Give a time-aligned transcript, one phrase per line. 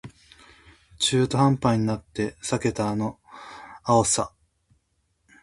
[0.97, 3.19] 中途半端になって避けたあの
[3.83, 4.33] 青さ